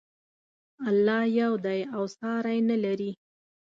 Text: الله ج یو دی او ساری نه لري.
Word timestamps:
الله 0.89 1.23
ج 1.33 1.33
یو 1.41 1.53
دی 1.65 1.79
او 1.95 2.03
ساری 2.15 2.59
نه 2.69 2.77
لري. 2.83 3.11